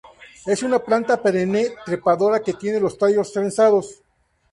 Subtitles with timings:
[0.47, 4.01] Es una planta perenne trepadora que tiene los tallos trenzados.